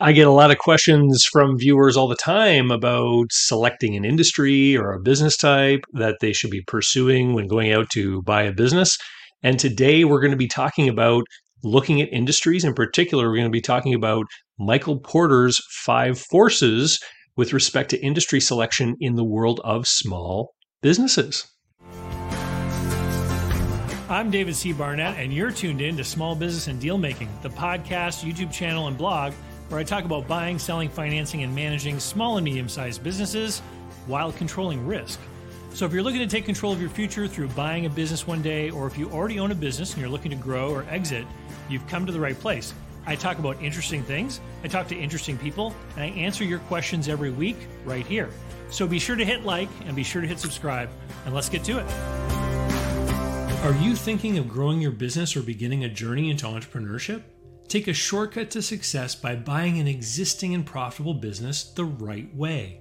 [0.00, 4.76] I get a lot of questions from viewers all the time about selecting an industry
[4.76, 8.52] or a business type that they should be pursuing when going out to buy a
[8.52, 8.96] business.
[9.42, 11.24] And today we're going to be talking about
[11.64, 12.62] looking at industries.
[12.62, 14.26] In particular, we're going to be talking about
[14.56, 17.00] Michael Porter's five forces
[17.36, 21.44] with respect to industry selection in the world of small businesses.
[24.08, 24.72] I'm David C.
[24.72, 28.86] Barnett, and you're tuned in to Small Business and Deal Making, the podcast, YouTube channel,
[28.86, 29.32] and blog
[29.68, 33.60] where I talk about buying, selling, financing, and managing small and medium sized businesses
[34.06, 35.20] while controlling risk.
[35.74, 38.42] So, if you're looking to take control of your future through buying a business one
[38.42, 41.26] day, or if you already own a business and you're looking to grow or exit,
[41.68, 42.72] you've come to the right place.
[43.06, 47.08] I talk about interesting things, I talk to interesting people, and I answer your questions
[47.08, 48.28] every week right here.
[48.70, 50.90] So be sure to hit like and be sure to hit subscribe,
[51.24, 51.86] and let's get to it.
[53.64, 57.22] Are you thinking of growing your business or beginning a journey into entrepreneurship?
[57.68, 62.80] Take a shortcut to success by buying an existing and profitable business the right way.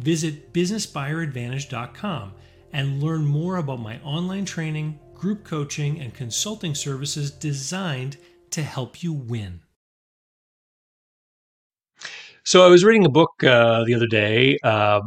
[0.00, 2.32] Visit businessbuyeradvantage.com
[2.72, 8.16] and learn more about my online training, group coaching, and consulting services designed
[8.50, 9.60] to help you win.
[12.44, 15.02] So, I was reading a book uh, the other day uh,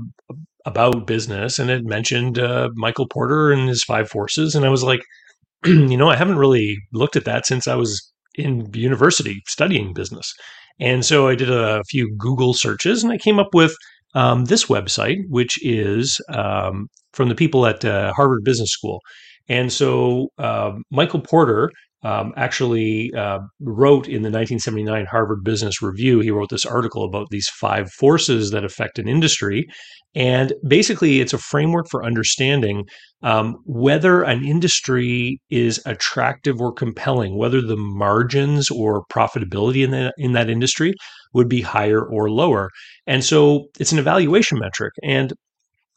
[0.66, 4.54] about business, and it mentioned uh, Michael Porter and his five forces.
[4.54, 5.04] And I was like,
[5.66, 10.34] you know, I haven't really looked at that since I was in university studying business.
[10.80, 13.76] And so I did a few Google searches and I came up with
[14.14, 19.00] um, this website, which is um, from the people at uh, Harvard Business School.
[19.48, 21.72] And so uh, Michael Porter
[22.06, 27.30] um, actually uh, wrote in the 1979 Harvard Business Review, he wrote this article about
[27.32, 29.66] these five forces that affect an industry.
[30.14, 32.86] And basically, it's a framework for understanding
[33.24, 40.14] um, whether an industry is attractive or compelling, whether the margins or profitability in, the,
[40.18, 40.94] in that industry
[41.34, 42.70] would be higher or lower.
[43.08, 44.94] And so it's an evaluation metric.
[45.04, 45.34] And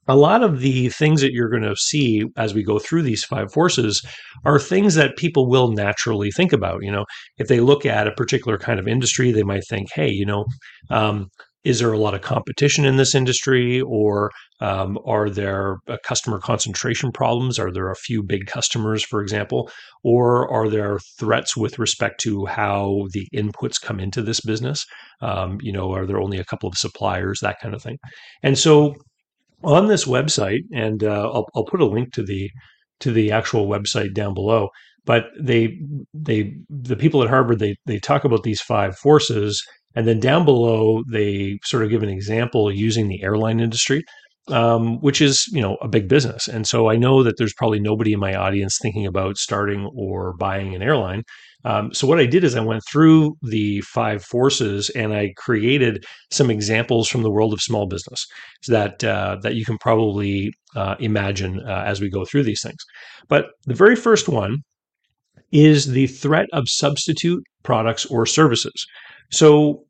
[0.08, 3.24] a lot of the things that you're going to see as we go through these
[3.24, 4.04] five forces
[4.44, 6.82] are things that people will naturally think about.
[6.82, 7.04] You know,
[7.36, 10.46] if they look at a particular kind of industry, they might think, hey, you know,
[10.90, 11.28] um,
[11.64, 13.80] is there a lot of competition in this industry?
[13.82, 14.30] Or
[14.60, 17.58] um, are there uh, customer concentration problems?
[17.58, 19.70] Are there a few big customers for example?
[20.02, 24.86] Or are there threats with respect to how the inputs come into this business?
[25.20, 27.40] Um, you know are there only a couple of suppliers?
[27.42, 27.98] That kind of thing.
[28.42, 28.94] And so
[29.64, 32.50] on this website, and uh, I'll, I'll put a link to the
[33.00, 34.68] to the actual website down below.
[35.04, 35.78] But they
[36.12, 39.62] they the people at Harvard they they talk about these five forces,
[39.94, 44.04] and then down below they sort of give an example using the airline industry
[44.50, 46.48] um, which is you know a big business.
[46.48, 50.34] And so I know that there's probably nobody in my audience thinking about starting or
[50.34, 51.22] buying an airline.
[51.68, 56.02] Um, so what I did is I went through the five forces and I created
[56.30, 58.26] some examples from the world of small business
[58.68, 62.82] that uh, that you can probably uh, imagine uh, as we go through these things.
[63.28, 64.56] But the very first one
[65.52, 68.86] is the threat of substitute products or services.
[69.30, 69.84] So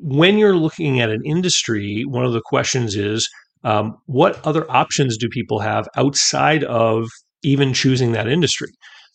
[0.00, 3.28] when you're looking at an industry, one of the questions is
[3.62, 7.08] um, what other options do people have outside of
[7.42, 8.68] even choosing that industry?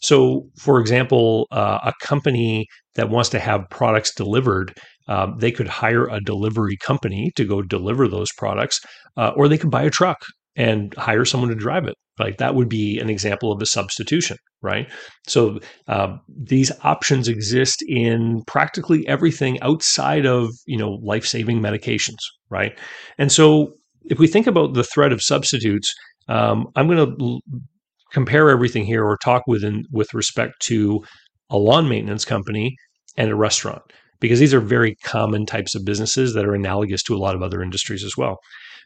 [0.05, 4.73] So, for example, uh, a company that wants to have products delivered,
[5.07, 8.79] um, they could hire a delivery company to go deliver those products,
[9.17, 10.17] uh, or they could buy a truck
[10.55, 11.95] and hire someone to drive it.
[12.19, 14.87] Like that would be an example of a substitution, right?
[15.27, 22.21] So uh, these options exist in practically everything outside of you know life saving medications,
[22.49, 22.77] right?
[23.17, 23.73] And so
[24.05, 25.93] if we think about the threat of substitutes,
[26.29, 27.41] um, I'm going to
[28.11, 31.03] compare everything here or talk within with respect to
[31.49, 32.75] a lawn maintenance company
[33.17, 33.81] and a restaurant
[34.19, 37.41] because these are very common types of businesses that are analogous to a lot of
[37.41, 38.37] other industries as well.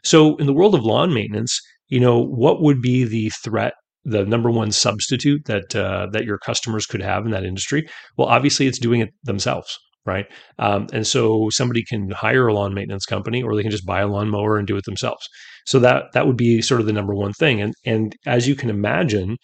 [0.02, 4.24] So in the world of lawn maintenance, you know, what would be the threat the
[4.24, 7.86] number one substitute that uh, that your customers could have in that industry?
[8.16, 10.26] Well, obviously, it's doing it themselves right?
[10.58, 14.00] Um, and so somebody can hire a lawn maintenance company, or they can just buy
[14.00, 15.28] a lawnmower and do it themselves.
[15.66, 17.60] So that that would be sort of the number one thing.
[17.60, 19.36] And and as you can imagine,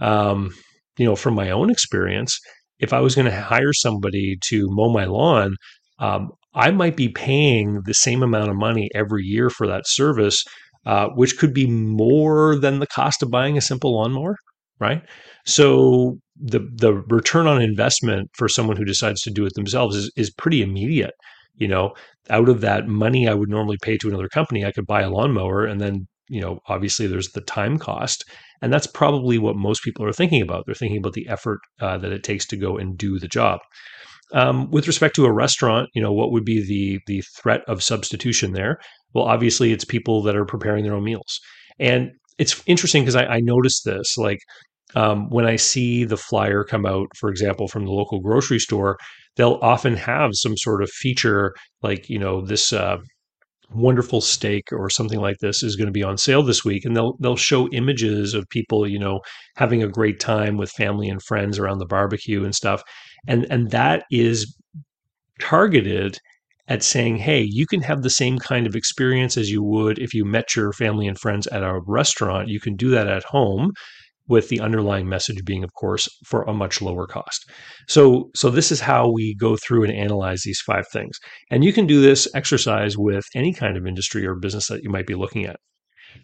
[0.00, 0.50] um,
[0.98, 2.38] you know, from my own experience,
[2.78, 5.56] if I was going to hire somebody to mow my lawn,
[5.98, 10.44] um, I might be paying the same amount of money every year for that service,
[10.86, 14.36] uh, which could be more than the cost of buying a simple lawnmower,
[14.80, 15.02] right?
[15.46, 20.10] So the the return on investment for someone who decides to do it themselves is
[20.16, 21.14] is pretty immediate.
[21.56, 21.94] You know,
[22.30, 25.10] out of that money I would normally pay to another company, I could buy a
[25.10, 28.24] lawnmower and then you know obviously there's the time cost
[28.62, 31.98] and that's probably what most people are thinking about they're thinking about the effort uh,
[31.98, 33.58] that it takes to go and do the job
[34.32, 37.82] Um, with respect to a restaurant, you know, what would be the the threat of
[37.82, 38.78] substitution there?
[39.12, 41.40] Well, obviously, it's people that are preparing their own meals,
[41.80, 44.16] and it's interesting because I, I noticed this.
[44.16, 44.38] Like
[44.94, 48.98] um, when I see the flyer come out, for example, from the local grocery store,
[49.36, 52.98] they'll often have some sort of feature, like you know, this uh,
[53.72, 56.96] wonderful steak or something like this is going to be on sale this week and
[56.96, 59.20] they'll they'll show images of people you know
[59.56, 62.82] having a great time with family and friends around the barbecue and stuff.
[63.26, 64.56] And and that is
[65.40, 66.18] targeted
[66.68, 70.14] at saying hey you can have the same kind of experience as you would if
[70.14, 72.48] you met your family and friends at a restaurant.
[72.48, 73.72] You can do that at home
[74.30, 77.50] with the underlying message being of course for a much lower cost.
[77.88, 81.18] So so this is how we go through and analyze these five things.
[81.50, 84.90] And you can do this exercise with any kind of industry or business that you
[84.90, 85.56] might be looking at.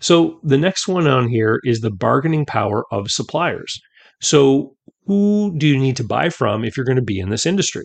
[0.01, 3.79] So the next one on here is the bargaining power of suppliers.
[4.23, 4.75] So
[5.07, 7.85] who do you need to buy from if you're going to be in this industry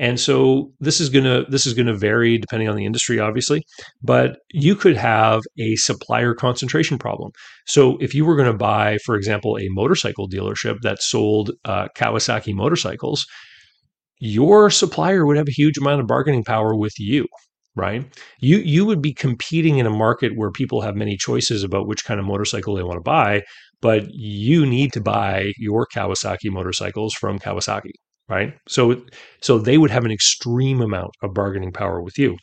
[0.00, 3.62] and so this is going to this is to vary depending on the industry obviously,
[4.02, 7.30] but you could have a supplier concentration problem.
[7.66, 11.88] So if you were going to buy for example a motorcycle dealership that sold uh,
[11.94, 13.26] Kawasaki motorcycles,
[14.18, 17.26] your supplier would have a huge amount of bargaining power with you
[17.76, 18.04] right
[18.40, 22.04] you you would be competing in a market where people have many choices about which
[22.04, 23.40] kind of motorcycle they want to buy
[23.80, 27.92] but you need to buy your Kawasaki motorcycles from Kawasaki
[28.30, 28.54] right?
[28.68, 29.02] So
[29.42, 32.36] so they would have an extreme amount of bargaining power with you.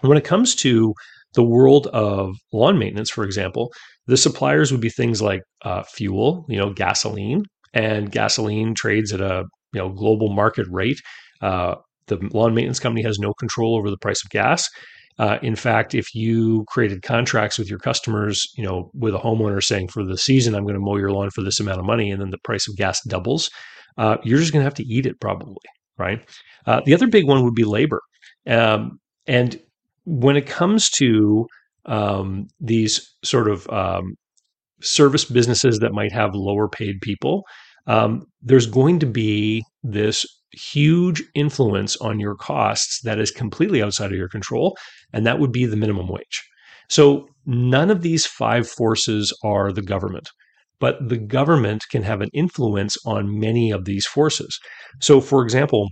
[0.00, 0.94] When it comes to
[1.34, 3.72] the world of lawn maintenance, for example,
[4.06, 9.20] the suppliers would be things like uh, fuel, you know, gasoline, and gasoline trades at
[9.20, 11.00] a you know global market rate.
[11.40, 11.76] Uh,
[12.06, 14.68] the lawn maintenance company has no control over the price of gas.
[15.18, 19.62] Uh, in fact, if you created contracts with your customers, you know, with a homeowner
[19.62, 22.10] saying for the season I'm going to mow your lawn for this amount of money,
[22.10, 23.50] and then the price of gas doubles,
[23.98, 25.56] uh, you're just going to have to eat it probably,
[25.98, 26.26] right?
[26.66, 28.00] Uh, the other big one would be labor.
[28.46, 29.60] Um, and
[30.04, 31.46] when it comes to
[31.86, 34.16] um, these sort of um,
[34.80, 37.44] service businesses that might have lower paid people,
[37.86, 44.12] um, there's going to be this huge influence on your costs that is completely outside
[44.12, 44.76] of your control,
[45.12, 46.42] and that would be the minimum wage.
[46.88, 50.28] So, none of these five forces are the government
[50.82, 54.58] but the government can have an influence on many of these forces.
[55.00, 55.88] So, for example,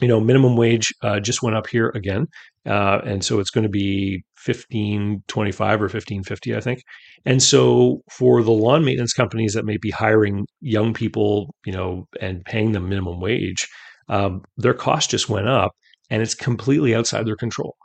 [0.00, 2.26] you know, minimum wage uh, just went up here again,
[2.66, 6.80] uh, and so it's going to be fifteen twenty five or fifteen fifty, I think.
[7.24, 12.06] And so, for the lawn maintenance companies that may be hiring young people, you know,
[12.20, 13.68] and paying them minimum wage,
[14.08, 15.70] um, their cost just went up,
[16.10, 17.76] and it's completely outside their control.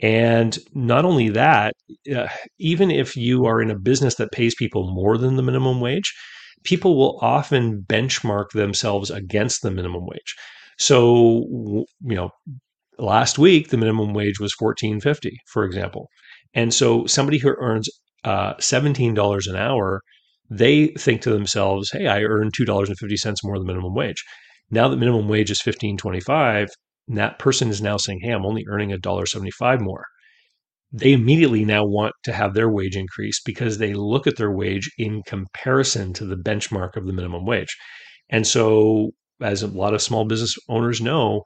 [0.00, 1.74] And not only that,
[2.14, 2.28] uh,
[2.58, 6.12] even if you are in a business that pays people more than the minimum wage,
[6.64, 10.34] people will often benchmark themselves against the minimum wage.
[10.78, 12.30] So, you know,
[12.98, 16.08] last week the minimum wage was 14.50, for example.
[16.52, 17.88] And so somebody who earns
[18.24, 20.02] uh, $17 an hour,
[20.50, 24.22] they think to themselves, "Hey, I earn $2.50 more than minimum wage."
[24.70, 26.68] Now that minimum wage is 15.25,
[27.08, 30.04] and that person is now saying, Hey, I'm only earning a dollar seventy-five more.
[30.92, 34.90] They immediately now want to have their wage increase because they look at their wage
[34.98, 37.76] in comparison to the benchmark of the minimum wage.
[38.30, 39.10] And so,
[39.40, 41.42] as a lot of small business owners know,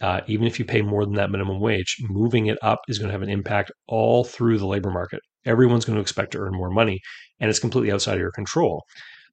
[0.00, 3.08] uh, even if you pay more than that minimum wage, moving it up is going
[3.08, 5.20] to have an impact all through the labor market.
[5.44, 7.00] Everyone's going to expect to earn more money,
[7.38, 8.82] and it's completely outside of your control.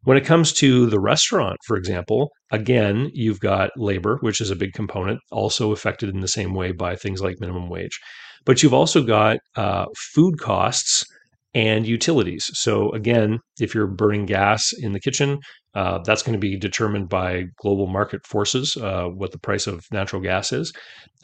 [0.04, 4.56] When it comes to the restaurant, for example, again, you've got labor, which is a
[4.56, 8.00] big component, also affected in the same way by things like minimum wage.
[8.44, 11.06] But you've also got uh, food costs
[11.54, 12.50] and utilities.
[12.54, 15.38] So, again, if you're burning gas in the kitchen,
[15.74, 19.86] uh, that's going to be determined by global market forces, uh, what the price of
[19.92, 20.74] natural gas is.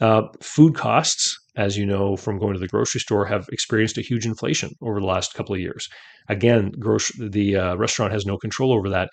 [0.00, 4.02] Uh, food costs, as you know from going to the grocery store, have experienced a
[4.02, 5.88] huge inflation over the last couple of years.
[6.28, 6.72] Again,
[7.18, 9.10] the uh, restaurant has no control over that.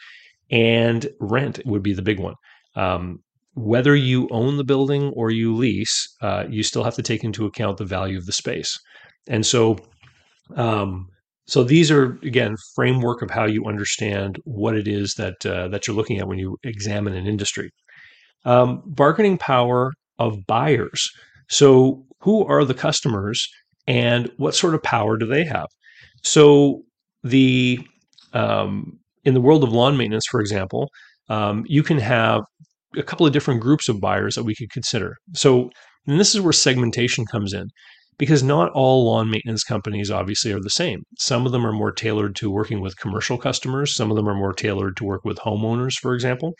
[0.51, 2.35] And rent would be the big one.
[2.75, 3.19] Um,
[3.55, 7.45] whether you own the building or you lease, uh, you still have to take into
[7.45, 8.77] account the value of the space.
[9.27, 9.77] And so,
[10.55, 11.07] um,
[11.47, 15.87] so these are again framework of how you understand what it is that uh, that
[15.87, 17.69] you're looking at when you examine an industry.
[18.45, 21.09] Um, bargaining power of buyers.
[21.49, 23.47] So who are the customers
[23.87, 25.67] and what sort of power do they have?
[26.23, 26.81] So
[27.23, 27.79] the
[28.33, 30.89] um, in the world of lawn maintenance, for example,
[31.29, 32.41] um, you can have
[32.97, 35.15] a couple of different groups of buyers that we could consider.
[35.33, 35.69] So,
[36.07, 37.67] and this is where segmentation comes in.
[38.17, 41.03] Because not all lawn maintenance companies obviously are the same.
[41.17, 44.35] Some of them are more tailored to working with commercial customers, some of them are
[44.35, 46.53] more tailored to work with homeowners, for example.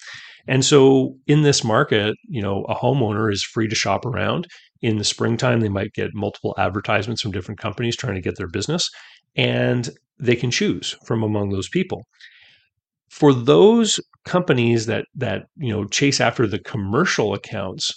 [0.47, 4.47] And so in this market, you know, a homeowner is free to shop around.
[4.81, 8.47] In the springtime, they might get multiple advertisements from different companies trying to get their
[8.47, 8.89] business,
[9.35, 12.03] and they can choose from among those people.
[13.09, 17.91] For those companies that that you know chase after the commercial accounts,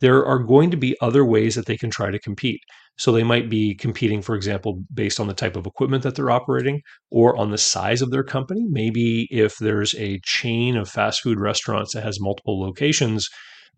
[0.00, 2.60] there are going to be other ways that they can try to compete.
[2.96, 6.30] So they might be competing, for example, based on the type of equipment that they're
[6.30, 8.64] operating or on the size of their company.
[8.68, 13.28] Maybe if there's a chain of fast food restaurants that has multiple locations,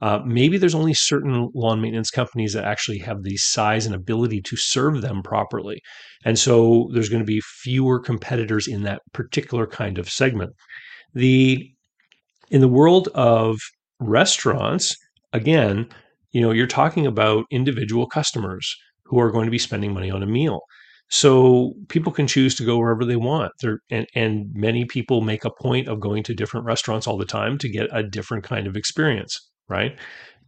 [0.03, 4.43] uh, maybe there's only certain lawn maintenance companies that actually have the size and ability
[4.43, 5.81] to serve them properly.
[6.25, 10.53] And so there's going to be fewer competitors in that particular kind of segment.
[11.15, 11.67] The
[12.51, 13.57] in the world of
[13.99, 14.95] restaurants,
[15.33, 15.89] again,
[16.33, 18.77] you know, you're talking about individual customers
[19.09, 20.61] who are going to be spending money on a meal.
[21.09, 23.53] So people can choose to go wherever they want.
[23.61, 27.25] There and, and many people make a point of going to different restaurants all the
[27.25, 29.97] time to get a different kind of experience, right?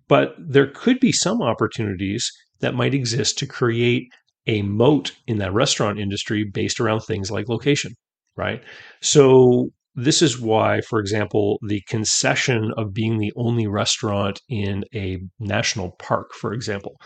[0.08, 4.08] But there could be some opportunities that might exist to create
[4.46, 7.92] a moat in that restaurant industry based around things like location,
[8.36, 8.62] right?
[9.00, 15.18] So this is why, for example, the concession of being the only restaurant in a
[15.38, 16.96] national park, for example,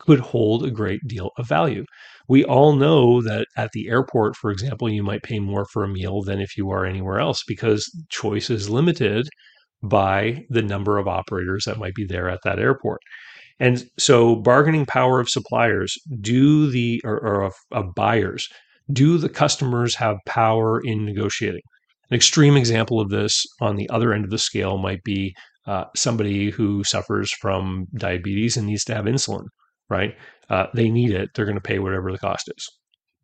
[0.00, 1.84] could hold a great deal of value.
[2.28, 5.88] We all know that at the airport, for example, you might pay more for a
[5.88, 9.28] meal than if you are anywhere else because choice is limited
[9.82, 13.00] by the number of operators that might be there at that airport.
[13.58, 18.48] And so, bargaining power of suppliers, do the or, or of, of buyers,
[18.92, 21.60] do the customers have power in negotiating?
[22.10, 25.34] An extreme example of this on the other end of the scale might be
[25.66, 29.44] uh, somebody who suffers from diabetes and needs to have insulin,
[29.90, 30.16] right?
[30.48, 31.30] Uh, they need it.
[31.34, 32.68] They're going to pay whatever the cost is.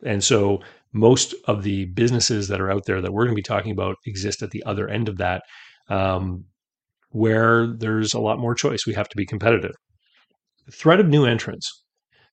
[0.04, 0.60] And so
[0.92, 3.96] most of the businesses that are out there that we're going to be talking about
[4.06, 5.42] exist at the other end of that,
[5.88, 6.44] um,
[7.10, 8.86] where there's a lot more choice.
[8.86, 9.74] We have to be competitive.
[10.72, 11.82] threat of new entrants.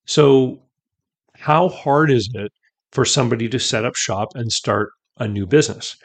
[0.06, 0.62] So,
[1.36, 2.52] how hard is it
[2.92, 5.96] for somebody to set up shop and start a new business?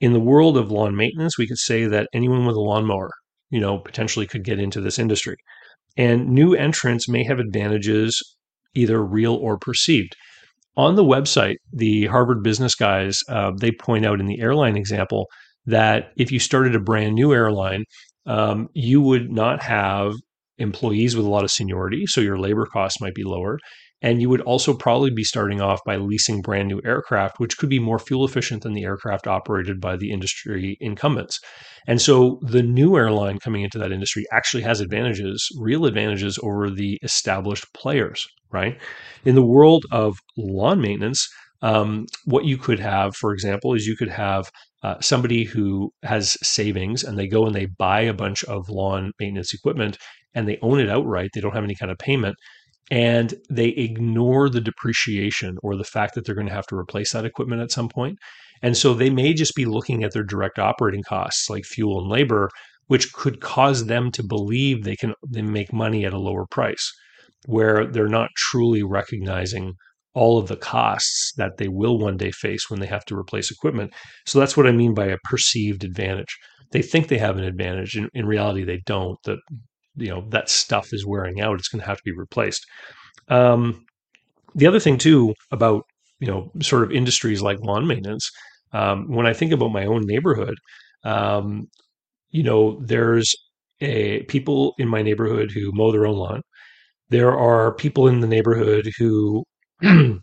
[0.00, 3.10] in the world of lawn maintenance, we could say that anyone with a lawnmower,
[3.50, 5.36] you know, potentially could get into this industry.
[5.96, 8.22] And new entrants may have advantages,
[8.74, 10.14] either real or perceived.
[10.76, 15.26] On the website, the Harvard Business guys, uh, they point out in the airline example
[15.64, 17.84] that if you started a brand new airline,
[18.26, 20.12] um, you would not have
[20.58, 23.58] employees with a lot of seniority, so your labor costs might be lower.
[24.02, 27.70] And you would also probably be starting off by leasing brand new aircraft, which could
[27.70, 31.40] be more fuel efficient than the aircraft operated by the industry incumbents.
[31.86, 36.68] And so the new airline coming into that industry actually has advantages, real advantages over
[36.68, 38.78] the established players, right?
[39.24, 41.26] In the world of lawn maintenance,
[41.62, 44.50] um, what you could have, for example, is you could have
[44.82, 49.12] uh, somebody who has savings and they go and they buy a bunch of lawn
[49.18, 49.96] maintenance equipment
[50.34, 51.30] and they own it outright.
[51.34, 52.36] They don't have any kind of payment
[52.90, 57.12] and they ignore the depreciation or the fact that they're going to have to replace
[57.12, 58.18] that equipment at some point.
[58.62, 62.08] And so they may just be looking at their direct operating costs like fuel and
[62.08, 62.48] labor,
[62.86, 66.92] which could cause them to believe they can they make money at a lower price,
[67.46, 69.74] where they're not truly recognizing
[70.14, 73.50] all of the costs that they will one day face when they have to replace
[73.50, 73.92] equipment.
[74.24, 76.34] So that's what I mean by a perceived advantage.
[76.72, 77.96] They think they have an advantage.
[77.96, 79.18] In, in reality, they don't.
[79.24, 79.36] The
[79.96, 82.64] you know that stuff is wearing out it's going to have to be replaced.
[83.28, 83.84] Um,
[84.54, 85.84] the other thing too about
[86.20, 88.30] you know sort of industries like lawn maintenance
[88.72, 90.56] um, when i think about my own neighborhood
[91.04, 91.66] um,
[92.30, 93.34] you know there's
[93.80, 96.42] a people in my neighborhood who mow their own lawn.
[97.10, 99.44] There are people in the neighborhood who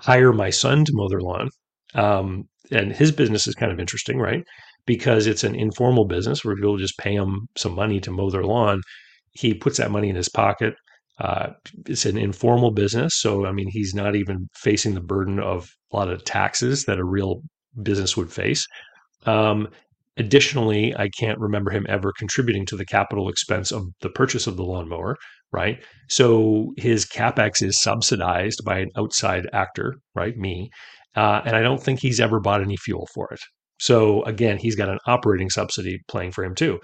[0.00, 1.50] hire my son to mow their lawn
[1.94, 4.44] um, and his business is kind of interesting right?
[4.86, 8.44] Because it's an informal business where people just pay him some money to mow their
[8.44, 8.80] lawn
[9.34, 10.74] he puts that money in his pocket.
[11.20, 11.50] Uh,
[11.86, 15.96] it's an informal business, so I mean, he's not even facing the burden of a
[15.96, 17.40] lot of taxes that a real
[17.82, 18.66] business would face.
[19.26, 19.68] Um,
[20.16, 24.56] additionally, I can't remember him ever contributing to the capital expense of the purchase of
[24.56, 25.16] the lawnmower,
[25.52, 25.82] right?
[26.08, 30.36] So his capex is subsidized by an outside actor, right?
[30.36, 30.68] Me,
[31.14, 33.40] uh, and I don't think he's ever bought any fuel for it.
[33.78, 36.80] So again, he's got an operating subsidy playing for him too.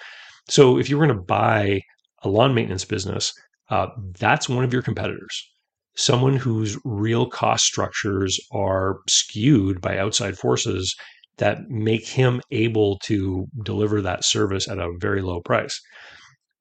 [0.48, 1.80] So if you were going to buy
[2.22, 3.32] a lawn maintenance business,
[3.70, 5.48] uh, that's one of your competitors.
[5.96, 10.94] Someone whose real cost structures are skewed by outside forces
[11.38, 15.80] that make him able to deliver that service at a very low price.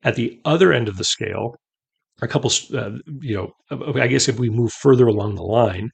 [0.03, 1.55] At the other end of the scale,
[2.21, 5.89] a couple, uh, you know, I guess if we move further along the line,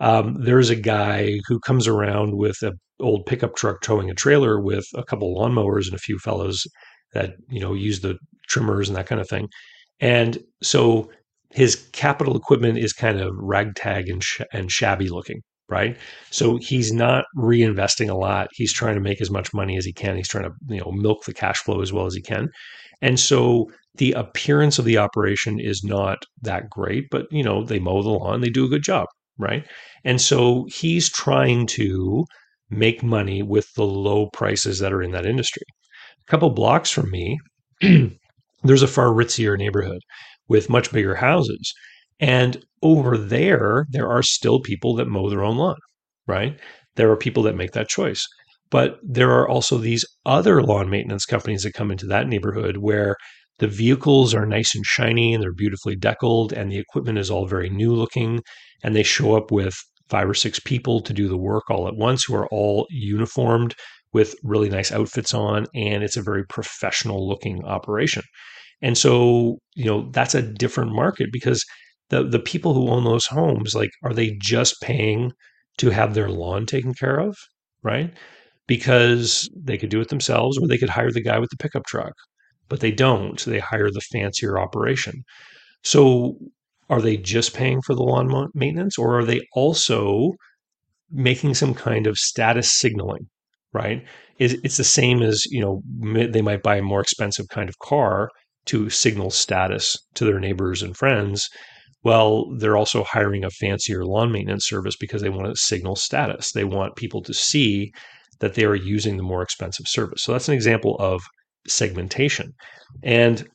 [0.00, 4.60] um, there's a guy who comes around with an old pickup truck towing a trailer
[4.60, 6.66] with a couple lawnmowers and a few fellows
[7.14, 8.18] that you know use the
[8.48, 9.48] trimmers and that kind of thing.
[10.00, 11.10] And so
[11.50, 15.96] his capital equipment is kind of ragtag and, sh- and shabby looking, right?
[16.30, 18.48] So he's not reinvesting a lot.
[18.52, 20.16] He's trying to make as much money as he can.
[20.16, 22.48] He's trying to you know milk the cash flow as well as he can.
[23.02, 27.78] And so the appearance of the operation is not that great, but you know they
[27.78, 29.06] mow the lawn, they do a good job,
[29.38, 29.66] right?
[30.04, 32.24] And so he's trying to
[32.70, 35.62] make money with the low prices that are in that industry.
[36.26, 37.38] A couple blocks from me,
[38.68, 40.00] there's a far ritzier neighborhood
[40.48, 41.72] with much bigger houses.
[42.20, 45.76] And over there, there are still people that mow their own lawn,
[46.26, 46.58] right?
[46.94, 48.26] There are people that make that choice.
[48.70, 53.16] But there are also these other lawn maintenance companies that come into that neighborhood where
[53.58, 57.46] the vehicles are nice and shiny and they're beautifully deckled and the equipment is all
[57.46, 58.40] very new looking
[58.82, 59.74] and they show up with
[60.08, 63.74] five or six people to do the work all at once who are all uniformed
[64.12, 68.22] with really nice outfits on and it's a very professional looking operation.
[68.82, 71.64] And so, you know, that's a different market because
[72.10, 75.32] the the people who own those homes like are they just paying
[75.78, 77.36] to have their lawn taken care of,
[77.82, 78.12] right?
[78.66, 81.84] Because they could do it themselves or they could hire the guy with the pickup
[81.86, 82.12] truck.
[82.68, 83.42] But they don't.
[83.44, 85.22] They hire the fancier operation.
[85.84, 86.38] So
[86.90, 90.32] are they just paying for the lawn maintenance or are they also
[91.10, 93.28] making some kind of status signaling,
[93.72, 94.04] right?
[94.38, 95.82] It's the same as, you know,
[96.28, 98.30] they might buy a more expensive kind of car
[98.66, 101.48] to signal status to their neighbors and friends.
[102.02, 106.52] Well, they're also hiring a fancier lawn maintenance service because they want to signal status.
[106.52, 107.92] They want people to see
[108.40, 110.22] that they are using the more expensive service.
[110.22, 111.22] So that's an example of
[111.66, 112.52] segmentation.
[113.02, 113.48] And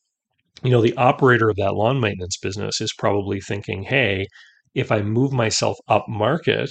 [0.64, 4.26] you know, the operator of that lawn maintenance business is probably thinking, hey,
[4.76, 6.70] if I move myself up market,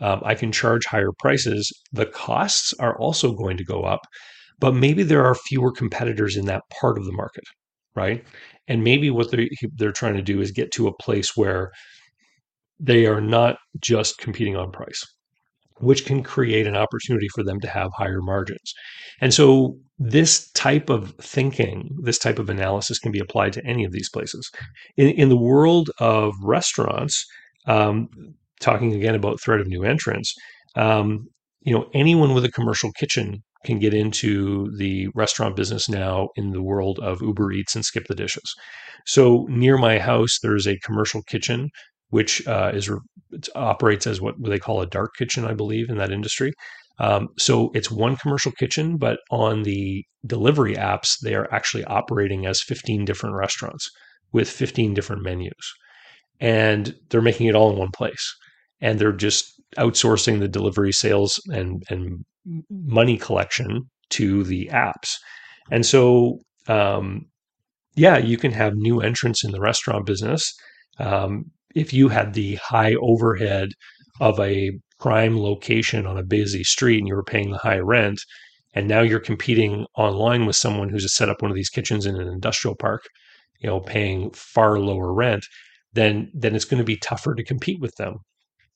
[0.00, 1.72] um, I can charge higher prices.
[1.92, 4.00] The costs are also going to go up,
[4.58, 7.44] but maybe there are fewer competitors in that part of the market,
[7.94, 8.24] right?
[8.68, 11.72] And maybe what they're, they're trying to do is get to a place where
[12.80, 15.04] they are not just competing on price
[15.82, 18.72] which can create an opportunity for them to have higher margins.
[19.20, 23.84] And so this type of thinking, this type of analysis can be applied to any
[23.84, 24.48] of these places.
[24.96, 27.26] In, in the world of restaurants,
[27.66, 28.08] um,
[28.60, 30.34] talking again about threat of new entrants,
[30.76, 31.26] um,
[31.62, 36.50] you know, anyone with a commercial kitchen can get into the restaurant business now in
[36.50, 38.54] the world of Uber Eats and Skip the Dishes.
[39.06, 41.70] So near my house, there's a commercial kitchen
[42.10, 42.90] which uh, is
[43.54, 46.52] operates as what they call a dark kitchen, I believe, in that industry.
[46.98, 52.44] Um, so it's one commercial kitchen, but on the delivery apps, they are actually operating
[52.44, 53.88] as 15 different restaurants
[54.30, 55.72] with 15 different menus.
[56.38, 58.34] And they're making it all in one place.
[58.82, 62.24] And they're just outsourcing the delivery sales and, and
[62.68, 65.14] money collection to the apps.
[65.70, 67.26] And so, um,
[67.94, 70.52] yeah, you can have new entrants in the restaurant business.
[70.98, 73.70] Um, if you had the high overhead
[74.20, 78.20] of a prime location on a busy street and you were paying the high rent,
[78.74, 82.16] and now you're competing online with someone who's set up one of these kitchens in
[82.16, 83.02] an industrial park,
[83.60, 85.44] you know, paying far lower rent,
[85.92, 88.16] then then it's going to be tougher to compete with them.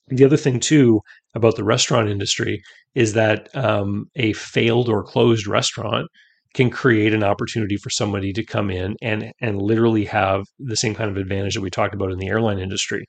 [0.08, 1.00] The other thing too
[1.34, 2.62] about the restaurant industry
[2.94, 6.08] is that um, a failed or closed restaurant
[6.54, 10.94] can create an opportunity for somebody to come in and and literally have the same
[10.94, 13.04] kind of advantage that we talked about in the airline industry.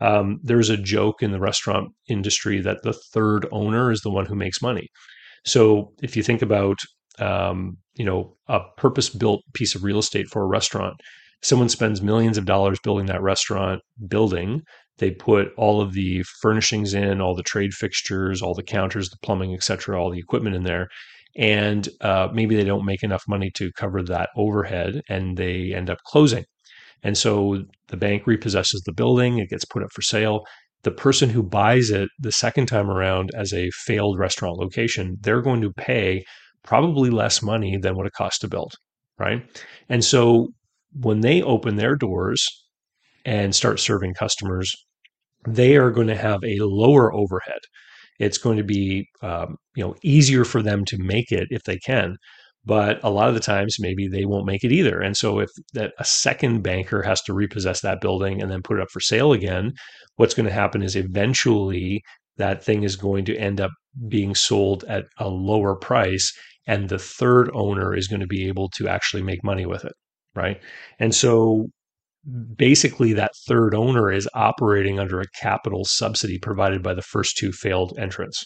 [0.00, 4.26] Um, there's a joke in the restaurant industry that the third owner is the one
[4.26, 4.88] who makes money.
[5.44, 6.78] So if you think about
[7.18, 10.94] um, you know a purpose-built piece of real estate for a restaurant,
[11.42, 14.62] someone spends millions of dollars building that restaurant building.
[14.98, 19.16] They put all of the furnishings in, all the trade fixtures, all the counters, the
[19.22, 20.88] plumbing, etc., all the equipment in there,
[21.36, 25.88] and uh, maybe they don't make enough money to cover that overhead and they end
[25.88, 26.44] up closing.
[27.02, 30.44] And so the bank repossesses the building, it gets put up for sale.
[30.82, 35.42] The person who buys it the second time around as a failed restaurant location, they're
[35.42, 36.24] going to pay
[36.64, 38.74] probably less money than what it costs to build,
[39.18, 39.42] right?
[39.88, 40.48] And so
[40.92, 42.46] when they open their doors
[43.24, 44.74] and start serving customers,
[45.46, 47.60] they are going to have a lower overhead.
[48.18, 51.78] It's going to be um, you know easier for them to make it if they
[51.78, 52.16] can
[52.64, 55.00] but a lot of the times maybe they won't make it either.
[55.00, 58.78] And so if that a second banker has to repossess that building and then put
[58.78, 59.72] it up for sale again
[60.16, 62.02] what's going to happen is eventually
[62.36, 63.70] that thing is going to end up
[64.08, 66.32] being sold at a lower price
[66.66, 69.92] and the third owner is going to be able to actually make money with it
[70.34, 70.60] right?
[70.98, 71.66] And so
[72.56, 77.52] basically that third owner is operating under a capital subsidy provided by the first two
[77.52, 78.44] failed entrants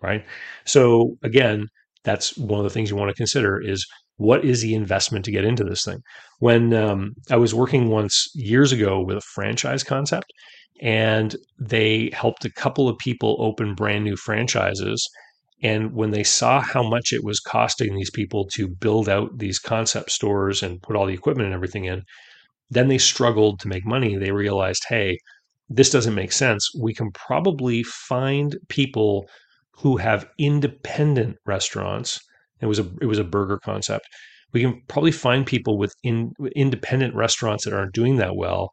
[0.00, 0.24] right?
[0.64, 1.66] So again
[2.04, 5.32] that's one of the things you want to consider is what is the investment to
[5.32, 5.98] get into this thing?
[6.38, 10.32] When um, i was working once years ago with a franchise concept
[10.80, 15.08] and they helped a couple of people open brand new franchises
[15.60, 19.58] and when they saw how much it was costing these people to build out these
[19.58, 22.02] concept stores and put all the equipment and everything in
[22.70, 24.16] then they struggled to make money.
[24.16, 25.18] They realized, hey,
[25.68, 26.68] this doesn't make sense.
[26.78, 29.28] We can probably find people
[29.72, 32.20] who have independent restaurants.
[32.60, 34.06] It was a it was a burger concept.
[34.52, 38.70] We can probably find people with in, independent restaurants that aren't doing that well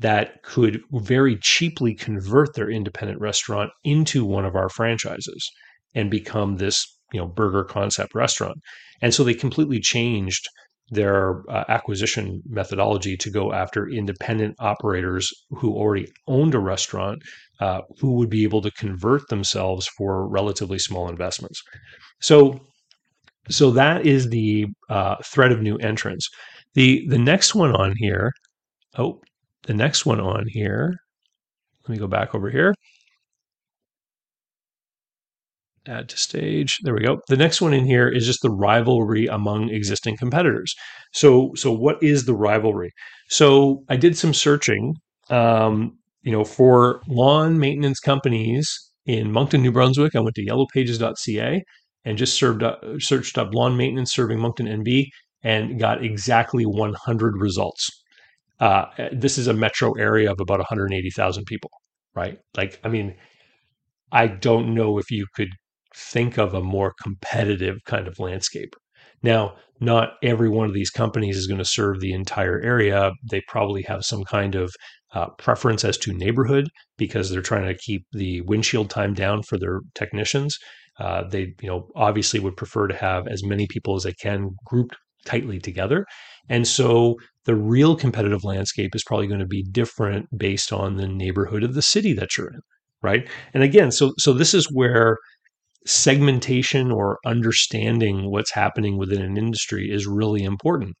[0.00, 5.50] that could very cheaply convert their independent restaurant into one of our franchises
[5.94, 8.58] and become this you know burger concept restaurant.
[9.00, 10.48] And so they completely changed
[10.90, 17.22] their uh, acquisition methodology to go after independent operators who already owned a restaurant
[17.60, 21.62] uh, who would be able to convert themselves for relatively small investments.
[22.20, 22.60] So,
[23.48, 26.28] so that is the uh, threat of new entrants.
[26.74, 28.32] The the next one on here,
[28.98, 29.20] oh,
[29.66, 30.94] the next one on here.
[31.86, 32.74] Let me go back over here
[35.86, 36.78] add to stage.
[36.82, 37.20] There we go.
[37.28, 40.74] The next one in here is just the rivalry among existing competitors.
[41.12, 42.90] So, so what is the rivalry?
[43.28, 44.94] So I did some searching,
[45.30, 48.72] um, you know, for lawn maintenance companies
[49.06, 50.14] in Moncton, New Brunswick.
[50.14, 51.62] I went to yellowpages.ca
[52.04, 55.06] and just served up, searched up lawn maintenance serving Moncton NB
[55.42, 57.90] and got exactly 100 results.
[58.60, 61.70] Uh, this is a metro area of about 180,000 people,
[62.14, 62.38] right?
[62.56, 63.14] Like, I mean,
[64.12, 65.48] I don't know if you could
[65.96, 68.74] think of a more competitive kind of landscape.
[69.22, 73.12] Now, not every one of these companies is going to serve the entire area.
[73.28, 74.72] They probably have some kind of
[75.14, 79.58] uh, preference as to neighborhood because they're trying to keep the windshield time down for
[79.58, 80.58] their technicians.
[80.98, 84.50] Uh, they, you know, obviously would prefer to have as many people as they can
[84.64, 86.04] grouped tightly together.
[86.48, 91.08] And so the real competitive landscape is probably going to be different based on the
[91.08, 92.60] neighborhood of the city that you're in,
[93.02, 93.28] right?
[93.54, 95.18] And again, so so this is where
[95.86, 100.94] segmentation or understanding what's happening within an industry is really important.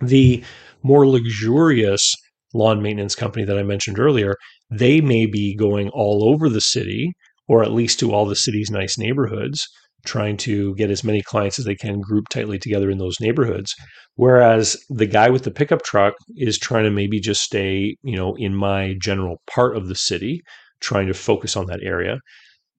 [0.00, 0.42] The
[0.82, 2.14] more luxurious
[2.54, 4.36] lawn maintenance company that I mentioned earlier,
[4.70, 7.12] they may be going all over the city
[7.48, 9.66] or at least to all the city's nice neighborhoods,
[10.06, 13.74] trying to get as many clients as they can group tightly together in those neighborhoods.
[14.16, 18.34] Whereas the guy with the pickup truck is trying to maybe just stay, you know,
[18.38, 20.40] in my general part of the city,
[20.80, 22.18] trying to focus on that area.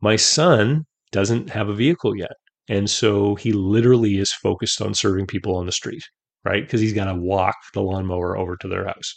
[0.01, 2.31] My son doesn't have a vehicle yet.
[2.67, 6.03] And so he literally is focused on serving people on the street,
[6.43, 6.63] right?
[6.63, 9.13] Because he's got to walk the lawnmower over to their house.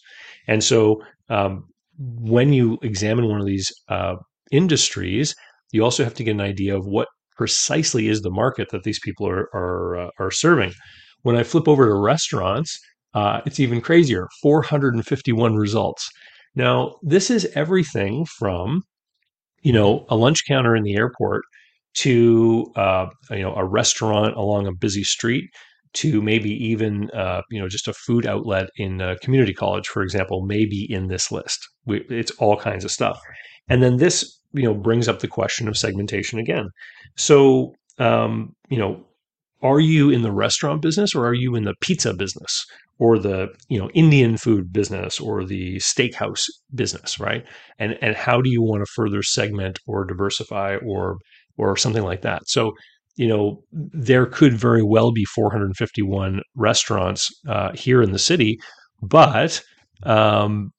[0.47, 1.65] And so um,
[1.99, 4.17] when you examine one of these uh,
[4.53, 5.35] industries,
[5.73, 8.99] you also have to get an idea of what precisely is the market that these
[9.01, 10.73] people are are, uh, are serving.
[11.23, 12.79] When I flip over to restaurants,
[13.15, 16.09] uh, it's even crazier 451 results.
[16.55, 18.83] Now, this is everything from
[19.63, 21.43] you know a lunch counter in the airport
[21.99, 25.45] to uh, you know a restaurant along a busy street
[25.95, 30.03] to maybe even uh, you know just a food outlet in a community college, for
[30.03, 31.59] example, maybe in this list.
[31.87, 33.19] We, it's all kinds of stuff,
[33.69, 36.69] and then this you know brings up the question of segmentation again.
[37.17, 39.05] So um, you know,
[39.63, 42.65] are you in the restaurant business or are you in the pizza business
[42.99, 47.45] or the you know Indian food business or the steakhouse business, right?
[47.79, 51.19] And and how do you want to further segment or diversify or
[51.59, 52.49] or something like that.
[52.49, 52.73] So,
[53.17, 58.59] you know, there could very well be 451 restaurants uh, here in the city,
[59.03, 59.61] but
[60.05, 60.71] um,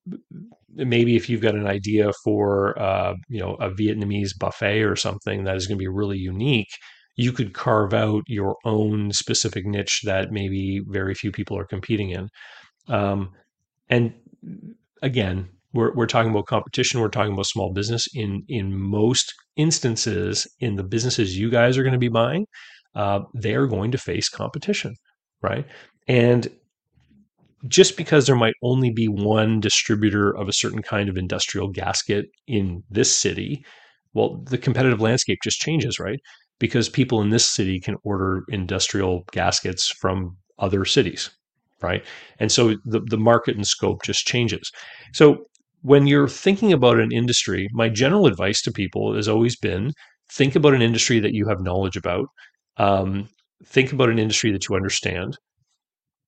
[0.75, 5.43] maybe if you've got an idea for uh, you know a Vietnamese buffet or something
[5.43, 6.69] that is going to be really unique,
[7.15, 12.11] you could carve out your own specific niche that maybe very few people are competing
[12.11, 12.29] in.
[12.87, 13.31] Um,
[13.89, 14.13] and
[15.01, 16.99] again, we're, we're talking about competition.
[16.99, 18.07] We're talking about small business.
[18.13, 22.47] In in most instances, in the businesses you guys are going to be buying,
[22.95, 24.95] uh, they are going to face competition,
[25.41, 25.65] right?
[26.07, 26.47] And
[27.67, 32.25] just because there might only be one distributor of a certain kind of industrial gasket
[32.47, 33.63] in this city,
[34.13, 36.19] well, the competitive landscape just changes, right?
[36.57, 41.29] Because people in this city can order industrial gaskets from other cities,
[41.81, 42.03] right?
[42.39, 44.71] And so the, the market and scope just changes.
[45.13, 45.45] So
[45.81, 49.93] when you're thinking about an industry, my general advice to people has always been
[50.31, 52.27] think about an industry that you have knowledge about,
[52.77, 53.27] um,
[53.65, 55.37] think about an industry that you understand,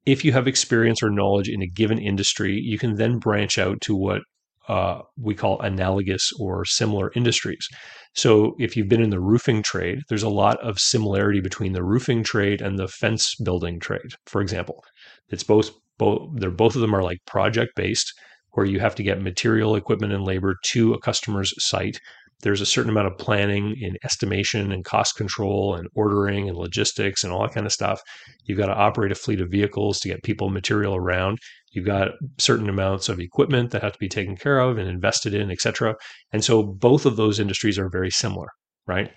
[0.06, 3.80] if you have experience or knowledge in a given industry, you can then branch out
[3.82, 4.22] to what
[4.68, 7.68] uh, we call analogous or similar industries.
[8.16, 11.84] So, if you've been in the roofing trade, there's a lot of similarity between the
[11.84, 14.14] roofing trade and the fence building trade.
[14.26, 14.84] For example,
[15.30, 18.14] it's both both they're both of them are like project based,
[18.52, 22.00] where you have to get material, equipment, and labor to a customer's site
[22.42, 27.24] there's a certain amount of planning in estimation and cost control and ordering and logistics
[27.24, 28.02] and all that kind of stuff.
[28.46, 31.40] You've got to operate a fleet of vehicles to get people material around.
[31.72, 35.34] You've got certain amounts of equipment that have to be taken care of and invested
[35.34, 35.96] in, et cetera.
[36.32, 38.48] And so both of those industries are very similar,
[38.88, 39.12] right?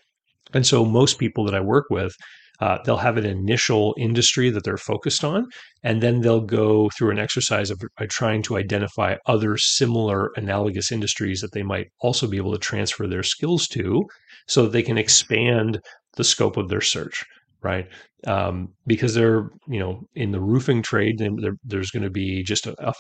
[0.52, 2.14] And so most people that I work with
[2.60, 5.46] uh, they'll have an initial industry that they're focused on,
[5.82, 11.40] and then they'll go through an exercise of trying to identify other similar analogous industries
[11.40, 14.04] that they might also be able to transfer their skills to
[14.46, 15.80] so that they can expand
[16.16, 17.24] the scope of their search
[17.64, 17.88] right?
[18.26, 21.20] Um, because they're, you know, in the roofing trade,
[21.64, 22.92] there's going to be just a, a,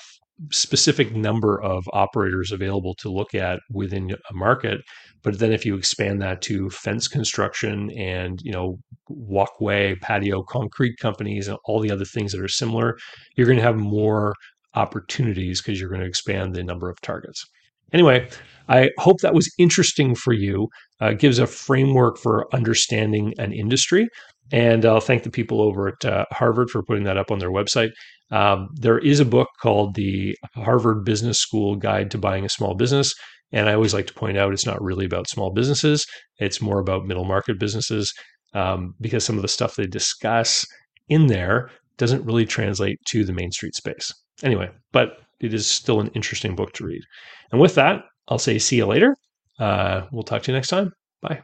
[0.50, 4.80] specific number of operators available to look at within a market
[5.22, 8.76] but then if you expand that to fence construction and you know
[9.08, 12.96] walkway patio concrete companies and all the other things that are similar
[13.36, 14.34] you're going to have more
[14.74, 17.44] opportunities because you're going to expand the number of targets.
[17.92, 18.28] Anyway
[18.68, 20.68] i hope that was interesting for you.
[21.00, 24.08] Uh, gives a framework for understanding an industry
[24.54, 27.50] and I'll thank the people over at uh, Harvard for putting that up on their
[27.50, 27.90] website.
[28.30, 32.74] Um, there is a book called The Harvard Business School Guide to Buying a Small
[32.74, 33.12] Business.
[33.50, 36.06] And I always like to point out it's not really about small businesses,
[36.38, 38.14] it's more about middle market businesses
[38.54, 40.64] um, because some of the stuff they discuss
[41.08, 44.12] in there doesn't really translate to the Main Street space.
[44.44, 47.02] Anyway, but it is still an interesting book to read.
[47.50, 49.16] And with that, I'll say see you later.
[49.58, 50.92] Uh, we'll talk to you next time.
[51.22, 51.42] Bye.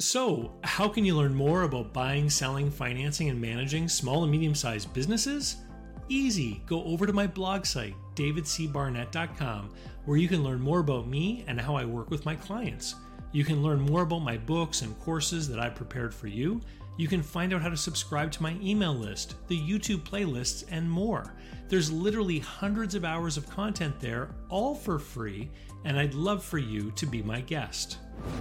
[0.00, 4.54] So, how can you learn more about buying, selling, financing, and managing small and medium
[4.54, 5.58] sized businesses?
[6.08, 6.64] Easy.
[6.66, 9.72] Go over to my blog site, davidcbarnett.com,
[10.04, 12.96] where you can learn more about me and how I work with my clients.
[13.30, 16.60] You can learn more about my books and courses that I've prepared for you.
[16.96, 20.90] You can find out how to subscribe to my email list, the YouTube playlists, and
[20.90, 21.34] more.
[21.68, 25.52] There's literally hundreds of hours of content there, all for free,
[25.84, 27.98] and I'd love for you to be my guest.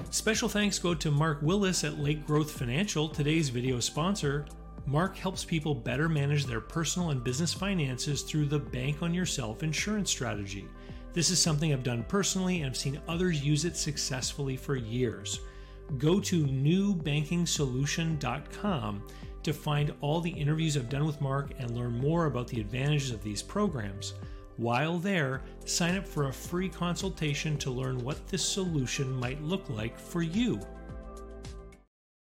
[0.09, 4.45] Special thanks go to Mark Willis at Lake Growth Financial, today's video sponsor.
[4.85, 9.63] Mark helps people better manage their personal and business finances through the Bank on Yourself
[9.63, 10.67] insurance strategy.
[11.13, 15.39] This is something I've done personally and I've seen others use it successfully for years.
[15.97, 19.03] Go to newbankingsolution.com
[19.43, 23.11] to find all the interviews I've done with Mark and learn more about the advantages
[23.11, 24.13] of these programs.
[24.57, 29.67] While there, sign up for a free consultation to learn what this solution might look
[29.69, 30.59] like for you.